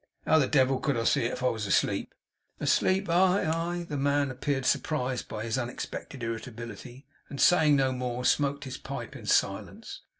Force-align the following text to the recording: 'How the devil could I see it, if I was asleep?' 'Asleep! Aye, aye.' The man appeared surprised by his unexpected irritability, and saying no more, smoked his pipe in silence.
'How 0.25 0.39
the 0.39 0.47
devil 0.47 0.79
could 0.79 0.97
I 0.97 1.03
see 1.03 1.25
it, 1.25 1.33
if 1.33 1.43
I 1.43 1.49
was 1.49 1.67
asleep?' 1.67 2.15
'Asleep! 2.59 3.07
Aye, 3.07 3.43
aye.' 3.45 3.83
The 3.87 3.97
man 3.97 4.31
appeared 4.31 4.65
surprised 4.65 5.27
by 5.27 5.43
his 5.43 5.59
unexpected 5.59 6.23
irritability, 6.23 7.05
and 7.29 7.39
saying 7.39 7.75
no 7.75 7.91
more, 7.91 8.25
smoked 8.25 8.63
his 8.63 8.79
pipe 8.79 9.15
in 9.15 9.27
silence. 9.27 10.01